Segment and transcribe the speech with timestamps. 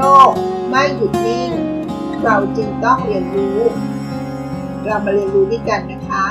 [0.00, 0.32] โรค
[0.70, 1.50] ไม่หยุดนิ่ง
[2.24, 3.58] เราจึงต้องเรียนรู้
[4.84, 6.26] เรามาเรียนรู้ด้วยกันนะคะ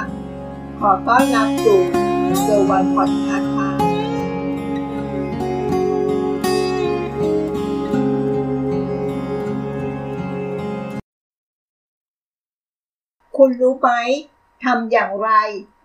[0.80, 1.82] ขอต้อนรับสู่
[2.42, 3.70] เซอร์วันพอดคาส์ค่ะ
[13.38, 13.90] คุณรู้ไหม
[14.64, 15.30] ทำอย่างไร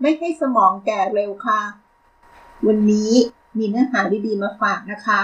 [0.01, 1.61] ไม่ให้สมองแก่เร็วค่ะ
[2.67, 3.13] วันนี้
[3.59, 5.23] มีเนื้อหาดีๆมาฝากนะคะ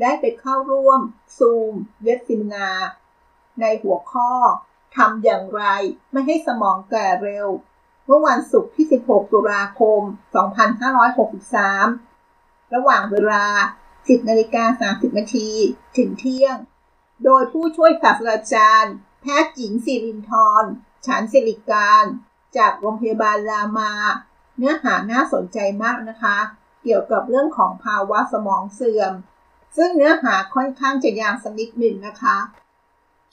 [0.00, 1.00] ได้ไปเข้าร่วม
[1.38, 1.72] ซูม
[2.04, 2.70] เว็บซิมนา
[3.60, 4.32] ในหัวข้อ
[4.96, 5.62] ทำอย่างไร
[6.12, 7.48] ไม่ให้สมองแก่เร็ว
[8.06, 10.00] เมื่อวันศุกร์ที่ 16 ตุลาคม
[11.98, 13.44] 2563 ระหว่างเวลา
[13.88, 15.50] 10นาฬิกา30 นาที
[15.96, 16.56] ถึงเที่ยง
[17.24, 20.32] โดยผู้ช่วยศาสตราจารย์ แพทย์หญิงสิรินท
[20.62, 20.72] ร์
[21.06, 22.04] ฉันสิริการ
[22.56, 23.92] จากโรงพยาบาลรามา
[24.56, 26.38] เนื้อหาน่าสนใจมากนะคะ
[26.82, 29.12] เกี่ยวกับเรื่องของภาวะสมองเสื่อม
[29.76, 32.36] ซึ่งเนื้อหาค่อนข้างจะยาวสักนิดหนึ่งนะคะ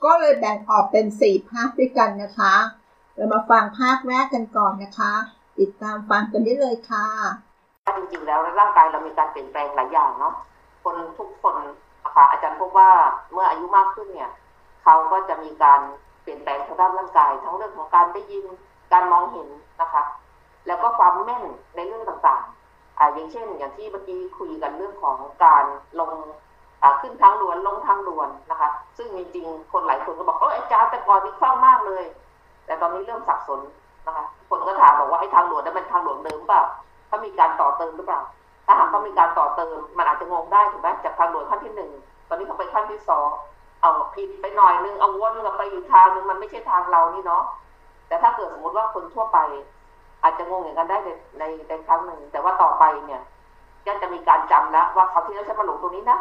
[0.03, 2.55] ก็เลยแบ่งออกเป็น 4 ภาคด้วยกันนะคะ
[3.16, 5.13] เรามาฟังภาคแรกกันก่อนนะคะ
[5.59, 7.07] ติดตามฟังกันได้เลยค่ะ
[7.97, 10.33] จริงๆแล้วร่างกายเรามีการเปลี่ยนแปลงหลายอย่างเนาะ
[10.83, 11.55] คนทุกคน
[12.03, 12.89] นะคะอาจารย์พบว่า
[13.31, 14.31] เมื่ออายุมากขึ้นเนี่ย
[14.83, 15.81] เขาก็จะมีการ
[16.22, 18.45] เปลี่ยนแปลงทางด้านร่างกาย ทั้งเรื่องของการได้ยิน
[18.94, 19.47] การมองเห็น
[19.81, 20.03] นะคะ
[20.67, 21.44] แล้วก็ความแม่น
[21.75, 22.56] ในเรื่องต่างๆ
[23.00, 25.66] อ่าอย่างเช่น อย่างที่เมื่อกี้คุยกันเรื่องของการ
[26.00, 26.12] ลง
[26.84, 32.03] อ่าขึ้นทางด่วนลงทางด่วนนะคะ ซึ่งจริงๆ คนหลายคนก็บอกเอออาจารย์แต่ก่อนนี่คล่องมากเลย
[32.66, 33.59] แต่ตอนนี้เริ่มสับสน
[34.06, 36.64] นะคะ คนก็ถามบอกว่าไอ้ทางด่วนนั้นเป็นทางด่วนเดิมเปล่า
[37.09, 38.22] ถ้ามีการต่อเติมหรือเปล่า
[38.66, 41.92] ถ้าหากต้องมีการต่อเติม มันอาจจะงงได้ถูกไหมจากทางด่วนขั้นที่หนึ่ง
[42.30, 43.28] ตอนนี้เขาไปขั้นที่สอง
[43.81, 47.44] เอาผิดไปหน่อยนึงเอาวนกลับไปอีกทางนึงมันไม่ใช่ทางเรานี่เนาะ
[48.08, 49.38] แต่ถ้าเกิดสมมติว่าคนทั่วไป
[50.23, 53.21] อาจจะงงอย่างนั้นได้ในในในครั้งหนึ่ง แต่ว่าต่อไปเนี่ย
[53.85, 56.19] ก็จะมีการจำแล้วว่าเขาที่แล้วฉันมาหลงตรงนี้นะ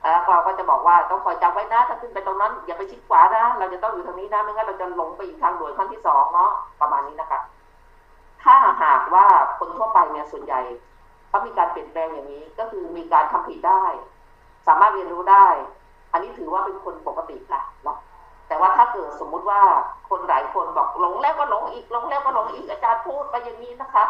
[0.00, 6.50] แล้วเราก็จะบอกว่าต้องคอยจำไว้นะ ถ้าขึ้นไปตรงนั้น อย่าไปชิดขวานะ เราจะต้องอยู่ทางนี้นะไม่งั้นเราจะหลงไปอีกทางด่วนขั้นที่สองเนาะ
[6.80, 7.40] ประมาณนี้นะคะ
[8.42, 9.26] ถ้าหากว่า
[9.58, 10.60] คนทั่วไปเนี่ยส่วนใหญ่
[11.28, 13.84] เขามีการเปลี่ยนแปลงอย่างนี้ ก็คือมีการทำผิดได้
[14.66, 15.48] สามารถเรียนรู้ได้
[16.12, 17.98] อันนี้ถือว่าเป็นคนปกติค่ะเนาะ
[18.56, 19.62] แต่ว่าถ้าเกิดสมมุติว่า
[20.08, 24.04] คนหลายคนบอกหลงแล้วก็หลงอีกหลงแล้วก็หลงอีกอาจารย์พูดไปอย่างนี้นะคะ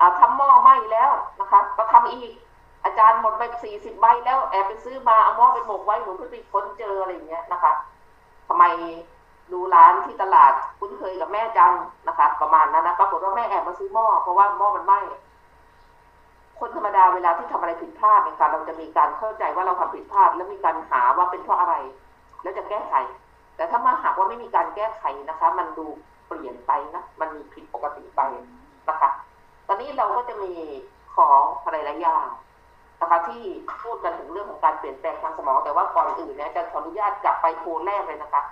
[0.00, 2.32] อ่าทำหม้อไหม้แล้วนะคะ ก็ทำอีก
[2.84, 7.72] อาจารย์หมดไปสี่สิบใบแล้วแอบไปซื้อมาเอาหม้อไปหมกไว้หมือนเพื่อไปค้นเจออะไรอย่างเงี้ยนะคะ
[8.48, 8.64] ทำไม
[9.52, 11.72] ดูร้านที่ตลาดคุ้นเคยกับแม่จัง
[12.08, 15.00] นะคะ ประมาณนั้นนะปรากฏว่าแม่แอบมาซื้อหม้อเพราะว่าหม้อมันไหม้
[16.60, 21.74] คนธรรมดาเวลาที่ทำอะไรผิดพลาดเนี่ยค่ะเราจะมีการเข้าใจว่าเราทำผิดพลาด แล้วมีการหาว่าเป็นเพราะอะไร
[22.42, 22.94] แล้วจะแก้ไข
[23.56, 25.86] แต่ถ้ามาหากว่าไม่มีการแก้ไขนะคะ มันดู
[26.26, 28.20] เปลี่ยนไปนะ มันมีผิดปกติไป
[28.88, 29.10] นะคะ
[29.66, 30.52] ตอนนี้เราก็จะมี
[31.14, 32.26] ของอะไรหลายอย่าง
[33.00, 33.42] นะคะที่
[33.82, 38.42] พูดกันถึงเรื่องของการเปลี่ยนแปลงทางสมอง แต่ว่าก่อนอื่นเนี่ยอาจารย์ขออนุญาตกลับไปโพลแรกเลยนะคะ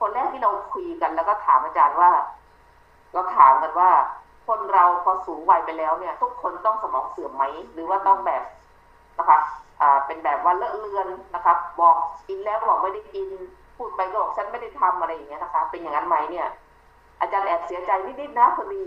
[0.00, 2.10] คนแรกที่เราคุยกันแล้วก็ถามอาจารย์ว่า
[3.12, 3.90] เราถามกันว่า
[4.46, 8.42] คนเราพอสูงวัยไปแล้วเนี่ย ทุกคนต้องสมองเสื่อมไหม หรือว่าต้องแบบ
[9.18, 9.38] นะคะ
[9.80, 11.96] อ่าเป็นแบบว่าเลอะเลือนนะคะบอก
[12.28, 13.28] กินแล้วบอกไม่ได้กิน
[13.78, 16.48] พูดไปก็บอกฉันไม่ได้ทำอะไรอย่างเงี้ยนะคะ เป็นอย่างนั้นไหมเนี่ย
[17.20, 17.90] อาจารย์แอบเสียใจ
[18.20, 18.82] นิดๆนะพอดี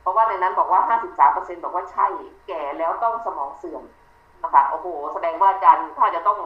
[0.00, 2.06] เพราะว่าในนั้นบอกว่าห้าสิบสามเปอร์เซ็นต์บอกว่าใช่
[2.48, 3.82] แก่แล้วต้องสมองเสื่อม
[4.42, 6.38] นะคะโอ้โห แสดงว่าอาจารย์ถ้าจะต้อง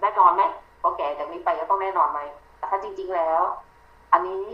[0.00, 0.42] แน่นอนไหม
[0.82, 2.20] พอแก่จากนี้ไปก็ต้องแน่นอนไหม
[2.58, 3.42] แต่ถ้าจริง ๆแล้ว
[4.12, 4.44] อันนี้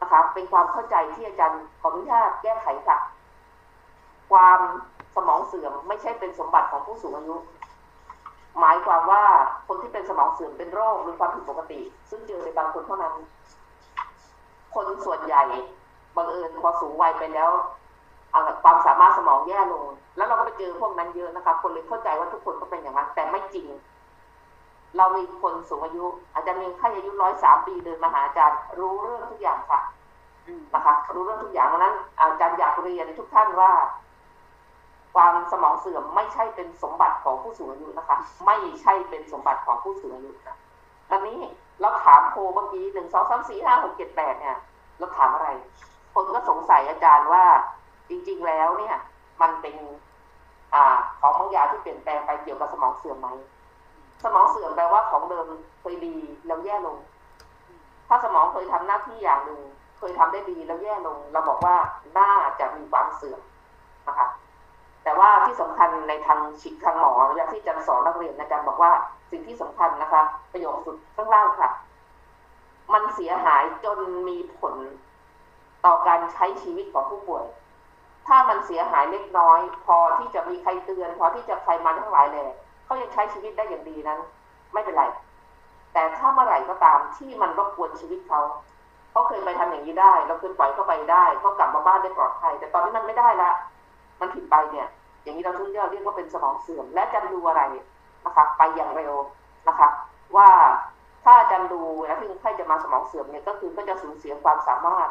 [0.00, 2.98] นะคะเป็นความเข้าใจที่อาจารย์ขออนุญาตแก้ไขค่ะ
[4.30, 4.60] ความ
[5.14, 7.34] สมองเสื่อมไม่ใช่เป็นสมบัติของผู้สูงอายุ
[8.60, 9.24] หมายความว่า
[9.68, 11.80] คนที่เป็นสมองเสื่อมเป็นโรคหรือความผิดปกติ
[12.10, 13.14] ซึ่งเจอในบางคนเท่านั้น
[14.74, 15.42] คนส่วนใหญ่
[16.16, 17.50] บังเอิญพอสูงวัยไปแล้ว
[18.62, 19.84] ความสามารถสมองแย่ลง
[20.16, 23.66] แล้วเราก็ไปเจอพวกนั้นเยอะนะคะ คนเลยเข้าใจว่าทุกคนก็เป็นอย่างนั้น แต่ไม่จริง
[24.96, 29.80] เรามีคนสูงอายุ อาจจะมีใครอายุร้อยสามปีเดินมาหาอาจารย์ รู้เรื่องทุกอย่างค่ะ
[30.74, 33.70] นะคะ รู้เรื่องทุกอย่างนั้นอาจารย์อยากเรียนทุกท่านว่า
[35.18, 38.16] ความสมองเสื่อมไม่ใช่เป็นสมบัติของผู้สูงอายุนะคะ
[38.46, 40.56] ไม่ใช่เป็นสมบัติของผู้สูงอายุนะ
[41.10, 41.40] ตอนนี้
[41.80, 44.56] เราถามโคเมื่อกี้หนึ่งสองสามสี่ห้าหกเจ็ดแปดเนี่ย
[44.98, 45.48] เราถามอะไร
[46.14, 47.44] คนก็สงสัยอาจารย์ว่า
[48.08, 48.96] จริง ๆแล้วเนี่ย
[49.40, 49.76] มันเป็น
[50.74, 53.28] อ่า ของบางอย่างที่เปลี่ยนแปลงไปเกี่ยวกับสมองเสื่อมไหม
[54.24, 55.46] สมองเสื่อมแปลว่าของเดิม
[55.80, 56.16] เคยดี
[56.46, 56.96] แล้วแย่ลง
[58.08, 59.60] ถ้าสมองเคยทำหน้าที่อย่างหนึ่ง
[59.98, 61.76] เคยทำได้ดีแล้วแย่ลง เราบอกว่า
[62.18, 63.40] น่าจะมีความเสื่อม
[64.08, 64.28] นะคะ
[65.04, 68.92] แต่ว่าที่สำคัญในทางชิกทางหมออยางที่จารย์สอนนักเรียนอาจารย์บอกว่า
[69.30, 70.22] สิ่งที่สำคัญนะคะ
[70.52, 71.70] ประโยคสุดข้างล่างค่ะ
[72.92, 73.98] มันเสียหายจน
[74.28, 74.74] มีผล
[75.84, 77.44] ต่อการใช้ชีวิตของผู้ป่วย
[78.26, 82.44] ถ้ามันเสียหายเล็กน้อย พอที่จะมีใครเตือน พอที่จะใครมาทั้งหลายแหล่
[82.84, 84.18] เขายังใช้ชีวิตได้อย่างดีนั้น
[84.72, 85.04] ไม่เป็นไร
[85.92, 88.40] แต่ถ้าเมื่อไหร่ก็ตามที่มันรบกวนชีวิตเขา
[89.10, 93.50] เขาเคยไปทำอย่างนี้ได้ เราเคยปล่อยเขาไปได้เขากลับมาบ้านได้ปลอดภัย แต่ตอนนี้มันไม่ได้ละ
[94.20, 94.88] มันผิดไปเนี่ย
[95.22, 97.62] อย่างนี้เราถึงจะเรียกว่าเป็นสมองเสื่อม และจะดูอะไร
[98.24, 99.14] นะคะไปอย่างเร็ว
[99.68, 99.88] นะคะ
[100.36, 100.48] ว่า
[101.24, 105.08] ถ้าจารย์ดูนะที่คนไข้จะมาสมองเสื่อมเนี่ยก็คือก็จะสูญเสียความสามารถ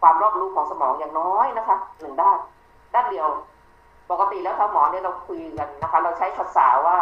[0.00, 2.38] ความรอบรู้ของสมองอย่างน้อยนะคะหนึ่งด้าน
[2.94, 3.28] ด้านเดียว
[4.10, 6.98] ปกติแล้วทาหมอเนี่ยเราคุยกันนะคะ เราใช้ภาษาว่า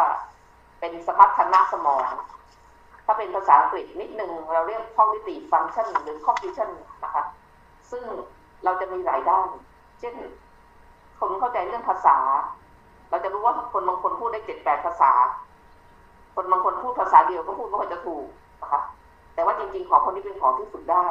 [0.79, 2.05] เป็นสมรรถนะสมอง
[3.05, 6.69] ถ้าเป็นภาษาอังกฤษนิดหนึ่งเราเรียก cognitive function หรือ cognition
[7.03, 7.23] นะคะ
[7.91, 8.03] ซึ่ง
[8.63, 9.47] เราจะมีหลายด้าน
[9.99, 10.15] เช่น
[11.19, 12.17] คนเข้าใจเรื่องภาษา
[13.09, 15.11] เราจะรู้ว่าคนบางคนพูดได้เจ็ดแปดภาษา
[16.35, 18.25] คนบางคนพูดภาษาเดียวก็พูดไม่ค่อยจะถูก
[18.61, 18.81] นะคะ
[19.35, 21.07] แต่ว่าจริงๆของคนนี้เป็นของที่ฝึกได้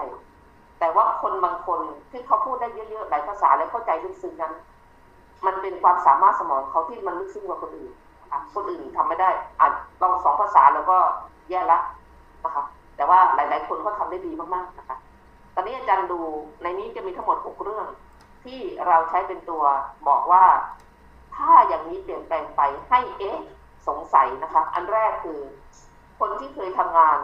[0.80, 4.52] แต่ว่าคนบางคนที่เขาพูดได้เยอะๆหลายภาษาและเข้าใจลึกซึ้งนั้น
[5.46, 7.92] มันเป็นความสามารถสมองเขาที่มันลึกซึ้งกว่าคนอื่น
[8.54, 9.72] คนอื่นทำไม่ได้อ่าน
[10.02, 10.96] ลองสองภาษาแล้วก็
[11.50, 11.78] แย่ละ
[12.44, 12.64] นะคะ
[12.96, 14.96] แต่ว่าหลาย ๆ คนก็ทำได้ดีมากๆนะคะ
[15.54, 16.20] ตอนนี้อาจารย์ดู
[16.62, 17.86] ในนี้จะมีทั้งหมดหกเรื่อง
[18.44, 19.64] ที่เราใช้เป็นตัว
[20.08, 20.44] บอกว่า
[21.36, 23.38] ถ้าอย่างนี้เปลี่ยนแปลงไปให้เอ๊ะ
[23.88, 25.40] สงสัยนะคะ อันแรกคือ
[26.18, 27.18] คนที่เคยทำงาน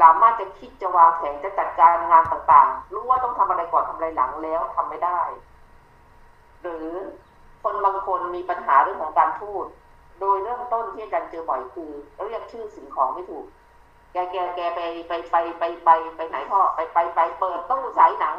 [0.00, 5.20] สามารถจะคิดจะวางแผนจะจัดการงานต่างๆ รู้ว่าต้องทำอะไรก่อนทำอะไรหลังแล้วทำไม่ได้
[6.62, 6.88] หรือ
[7.62, 9.64] คนบางคนมีปัญหาเรื่องของการพูด
[10.20, 11.90] โดยเริ่มต้นที่อาจารย์เจอบ่อยคือ
[12.26, 13.44] เรียกชื่อสิ่งของไม่ถูก
[14.12, 18.36] แกแกแกไปไปไปไปไปไปไหนพ่อไปไปไปเปิดตู้ฉายหนัง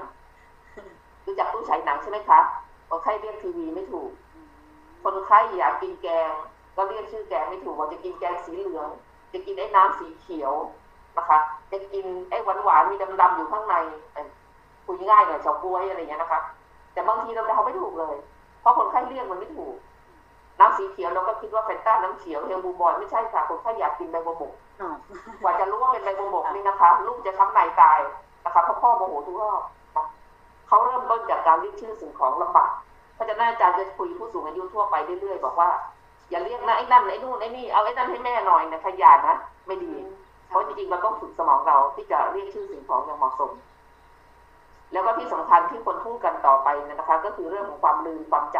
[1.28, 2.40] รู้จักตู้ฉายหนังใช่ไหมคะ
[2.90, 4.12] คนไข้เรียกทีวีไม่ถูก
[5.04, 6.32] คนไข้อยากกินแกง
[6.76, 8.88] ก็เรียกชื่อแกงไม่ถูกว่าจะกินแกงสีเหลือง
[9.34, 10.54] จะกินไอ้น้ำสีเขียว
[11.18, 11.38] นะคะ
[11.72, 13.76] จะกินไอ้หวานหวานๆมีดำๆอยู่ข้างใน
[14.14, 14.28] เอ้ย
[14.86, 16.40] คุยง่ายหน่อยเฉาก๊วยอะไรอย่างเงี้ยนะคะ
[16.94, 18.16] แต่บางทีเราเดาไม่ถูกเลย
[18.62, 19.76] เพราะคนไข้เรียกมันไม่ถูก
[20.60, 24.90] น้ำสีเขียวเราก็คิดว่าเฟนต้าน้ำเขียวเฮลบูบอยไม่ใช่ค่ะคนไข้อยากกินใบบัวบกอ๋อ
[25.42, 28.00] กว่าจะรู้ว่าเป็นใบบัวบกนี่นะคะ ลูกจะช้ำในตาย
[28.46, 29.77] นะคะเพราะพ่อโมโหทุกรอบนะเขาเริ่ม
[31.10, 32.72] ต้นจากการเรียกชื่อสิ่งของลำบาก
[33.16, 35.70] เพราะฉะนั้นอาจารย์จะคุยผู้สูงอายุทั่วไปเรื่อยๆบอกว่า
[36.30, 39.36] อย่าเรียกนะไอ้นั่นไอ้นู่นไอ้นี่เอาไอ้นั่นให้แม่หน่อยนะขยันนะ
[39.68, 39.94] ไม่ดี
[40.48, 43.52] เพราะจริงๆเราต้องฝึกสมองเราที่จะเรียกชื่อสิ่งของอย่างเหมาะสม
[44.92, 48.58] แล้วก็ที่สำคัญที่คนพูดกันต่อไปเนยนะคะ ก็คือเรื่องของความลืมความจ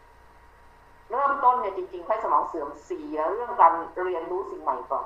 [0.00, 3.72] ำเริ่มต้นเนี่ยจริงๆไข้สมองเสื่อมเสียเรื่องการ
[4.04, 5.04] เรียนรู้สิ่งใหม่ก่อน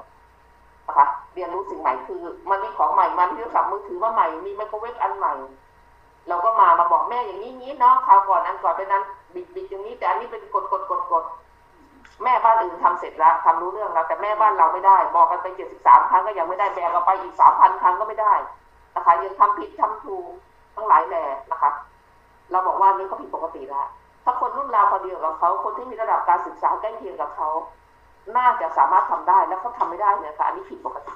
[0.86, 5.34] นะคะเรียนรู้สิ่งใหม่คือ มันมีของใหม่มามีโทรศัพท์มือถือมาใหม่มีไมโครเวฟอันใหม่
[6.28, 9.02] เราก็มามาบอกแม่อย่างนี้นี้เนาะคราวก่อนอันก่อนเป็นนั้น
[9.34, 11.24] บิดบิดอย่างนี้แต่อันนี้เป็นกดกดกดกด
[12.22, 18.34] แม่บ้านอื่นทำเสร็จแล้วทำรู้เรื่องแล้วแต่แม่บ้านเราไม่ได้ บอกกันไปเจ็ดสิบสามครั้งก็ยังไม่ได้แบกเอาไปอีกสามพันครั้งก็ไม่ได้
[18.96, 20.26] นะคะยังทำผิดทำถูก
[20.74, 21.70] ทั้งหลายแหล่นะคะ
[22.50, 23.86] เราบอกว่านี่เขาผิดปกติแล้ว
[24.24, 27.48] ถ้าคนรุ่นราวคนเดียวกับเขาคนที่มีระดับการศึกษาใกล้เคียงกับเขา
[28.36, 31.14] น่าจะสามารถทำได้แล้วเขาทำไม่ได้เนี่ยค่ะอันนี้ผิดปกติ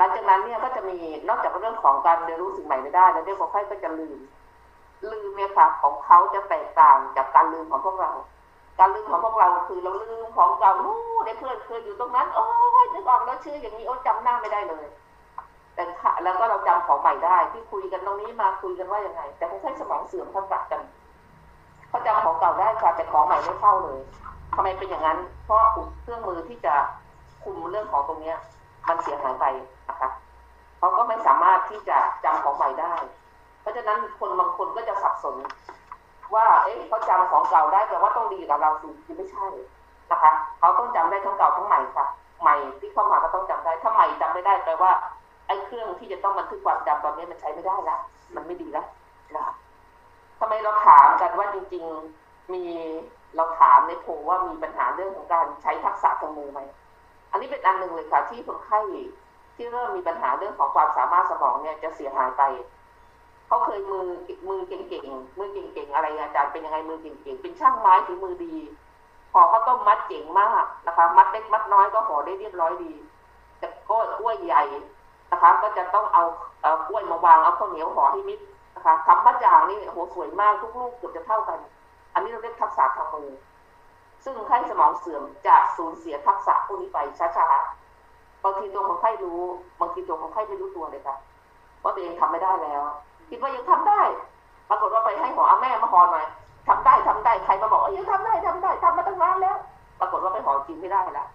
[0.00, 0.98] หลังจากนั้นเนี่ยก็จะมี
[1.28, 4.18] นอกจากเรื่องของการเรียนรู้สิ่งใหม่ไม่ได้แล้วเนี่ยคนไข้ก็จะลืม
[5.12, 8.12] ลืมเนี่ยค่ะของเขาจะแตกต่างจากการลืมของพวกเรา
[8.78, 12.46] การลืมของพวกเราคือเราลืมของเก่าโอ้ได้เพื่อนเคยอยู่ตรงนั้นโอ้
[12.84, 14.86] ยนึกออกแล้วชื่ออย่างนี้โอ้จำหน้าไม่ได้เลย
[15.74, 20.82] แต่ค่ะแล้วก็เราจำของใหม่ได้ ที่คุยกันตรงนี้มาคุยกันว่ายังไง แต่คนไข้สมองเสื่อมทักษะกัน
[21.88, 24.00] เขาจำของเก่าได้ค่ะแต่ของใหม่ไม่เข้าเลย
[24.54, 25.58] ทำไมเป็นอย่างนั้น เพราะ
[26.02, 26.74] เครื่องมือที่จะ
[27.42, 28.38] คุมเรื่องของตรงเนี้ย
[28.88, 29.44] มันเสียหายไป
[29.88, 30.10] นะคะ
[30.78, 32.94] เขาก็ไม่สามารถที่จะจำของใหม่ได้
[33.60, 35.36] เพราะฉะนั้นคนบางคนก็จะสับสน
[36.34, 39.46] ว่า เอ๊ะเขาจำของเก่าได้แต่ว่าต้องดีกับเราสิไม่ใช่
[40.10, 42.06] นะคะเขาต้องจำได้ทั้งเก่าทั้งใหม่ค่ะ
[42.42, 44.92] ใหม่ที่เข้ามาก็ต้องจำได้ ถ้าใหม่จำไม่ได้แปลว่า
[45.46, 47.96] ไอ้เครื่องที่จะต้องบันทึกความจำตอนนี้มันใช้ไม่ได้ละ
[48.34, 48.86] มันไม่ดีล้ว
[49.34, 49.54] นะคะ
[50.40, 51.84] ทำไมเราถามกันว่าจริง
[52.18, 52.64] ๆมี
[53.36, 56.60] เราถามในโพลว่ามีปัญหาเรื่องของการใช้ทักษะทางมือไหม
[57.30, 58.80] อันนี้เป็นอันหนึ่งเลยค่ะที่คนไข้
[59.56, 62.42] ที่เริ่มมีปัญหาเรื่องของความสามารถสมองเนี่ยจะเสียหายไป
[63.46, 64.06] เขาเคยมือ
[64.48, 68.54] มือเก่งๆมือเก่งๆอะไรอาจารย์เป็นยังไงมือเก่งๆเป็นช่างไม้ฝีมือดี
[69.32, 72.92] ห่อข้าวต้มมัดเจ๋งมากนะคะ มัดเล็กมัดน้อยก็ห่อได้เรียบร้อยดี
[73.58, 74.62] แต่ก็กล้วยใหญ่
[75.32, 76.24] นะคะ ก็จะต้องเอา
[76.62, 78.40] เอากล้วยมาวางเอาข้าวเหนียวห่อให้มิด
[78.76, 81.58] นะคะทำมัดอย่างนี่โหสวยมากทุกลูกเกือบจะเท่ากัน
[82.14, 83.28] อันนี้เราเรียกทักษะทางมือ
[84.24, 89.40] ซึ่งคนไข้สมองเสื่อมจะสูญเสียทักษะพวกนี้ไปช้าๆ บางทีตัวคนไข้รู้
[89.80, 91.16] บางทีตัวคนไข้ไม่รู้ตัวเลยค่ะ
[91.82, 92.82] ว่าตัวเองทำไม่ได้แล้ว
[93.30, 94.00] คิดว่ายังทำได้
[94.68, 96.26] ปรากฏว่าไปให้หอเอแม่มาหอหน่อย
[96.68, 99.56] ทำได้ทำได้ ใครมาบอกว่ายังทำได้ทำได้ทำมาตั้งนานแล้ว
[100.00, 101.28] ปรากฏว่าไปหอกินไม่ได้แล้ว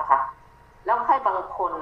[0.00, 0.20] นะคะ
[0.84, 1.72] แล้วคนไข้บางคน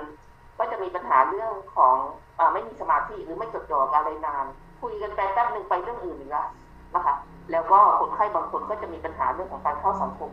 [0.59, 1.95] ก็จะมีปัญหาเรื่องของ
[2.39, 4.45] อไม่มีสมาธิหรือไม่จดจ่อกับอะไรนาน
[4.81, 6.49] คุยกันไปแป๊บหนึ่งไปเรื่องอื่นอีกแล้ว
[6.95, 7.15] นะคะ
[7.53, 10.31] แล้วก็คนไข้บางคนก็จะมีปัญหาเรื่องของการเข้าสังคม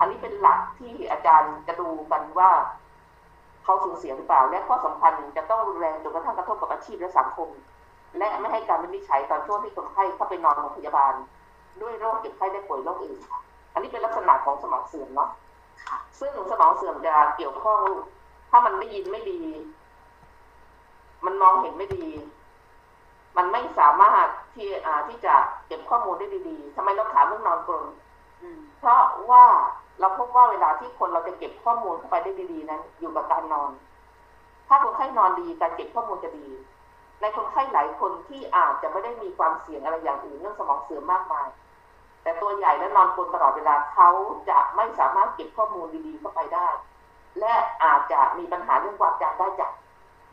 [0.00, 2.50] อันนี้เป็นหลักที่อาจารย์จะดูกันว่า
[3.64, 7.48] เขาสูญเสียหรือเปล่า และข้อสำคัญจะต้องรุนแรงจนกระทั่งกระทบกับอาชีพและสังคม
[8.18, 11.14] และไม่ให้การวินิจฉัยตอนช่วงที่คนไข้เข้าไปนอนโรงพยาบาล
[11.82, 13.20] ด้วยโรคเจ็บไข้ได้ป่วยโรคอื่น
[13.72, 15.30] อันนี้เป็นลักษณะของสมองเสื่อมเนาะ
[16.20, 17.80] ซึ่งสมองเสื่อมจะเกี่ยวข้อง
[18.50, 19.40] ถ้ามันได้ยินไม่ดี
[21.24, 22.06] มันมองเห็นไม่ดี
[23.36, 25.34] มันไม่สามารถที่อ่าที่จะ
[25.66, 27.84] เก็บข้อมูลได้ดีๆทำไมเราถามเรื่องนอนกรน
[28.78, 29.44] เพราะว่า
[30.00, 33.70] เราพบว่าเวลาที่คนเราจะเก็บข้อมูลเข้าไปได้ดีๆนั้น อยู่กับการนอน
[34.68, 36.48] ถ้าคนไข้นอนดีการเก็บข้อมูลจะดี
[37.20, 41.48] ในคนไข้หลายคนที่อาจจะไม่ได้มีความเสี่ยงอะไรอย่างอื่นเรื่องสมองเสื่อมมากมาย
[42.22, 44.08] แต่ตัวใหญ่และนอนกลนตลอดเวลาเขา
[44.48, 46.68] จะไม่สามารถเก็บข้อมูลดีๆเข้าไปได้
[47.40, 49.72] และอาจจะมีปัญหาเรื่องความจำได้จาก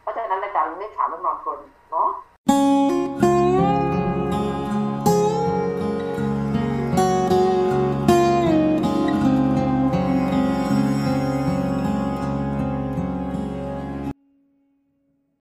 [0.01, 1.59] เพราะฉะนั้นอาจารย์ได้ถามเรื่องนอนกลน
[1.91, 2.09] เนาะ